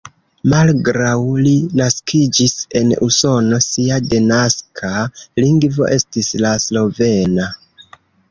Malgraŭ 0.51 1.17
li 1.47 1.51
naskiĝis 1.81 2.55
en 2.79 2.93
Usono, 3.09 3.59
sia 3.67 3.99
denaska 4.15 4.95
lingvo 5.45 5.91
estis 5.99 6.33
la 6.47 6.57
slovena. 6.67 7.49